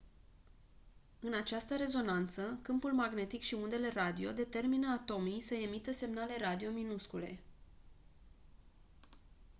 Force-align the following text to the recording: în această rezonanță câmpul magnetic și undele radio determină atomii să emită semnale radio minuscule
în 1.19 1.33
această 1.33 1.75
rezonanță 1.75 2.59
câmpul 2.61 2.93
magnetic 2.93 3.41
și 3.41 3.53
undele 3.53 3.89
radio 3.91 4.31
determină 4.31 4.87
atomii 4.89 5.41
să 5.41 5.53
emită 5.53 5.91
semnale 5.91 6.37
radio 6.37 6.71
minuscule 6.71 7.39